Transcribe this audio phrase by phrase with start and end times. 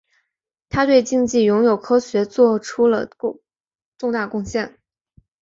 [0.67, 3.07] 他对竞技游泳科学技术做出了
[3.99, 4.79] 重大贡献。